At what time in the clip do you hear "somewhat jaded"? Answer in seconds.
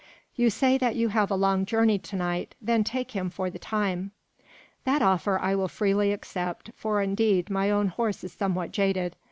8.33-9.15